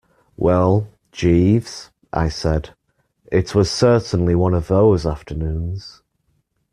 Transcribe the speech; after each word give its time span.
"Well, 0.35 0.87
Jeeves," 1.11 1.91
I 2.11 2.27
said, 2.27 2.71
"it 3.31 3.53
was 3.53 3.69
certainly 3.69 4.33
one 4.33 4.55
of 4.55 4.67
those 4.67 5.05
afternoons." 5.05 6.01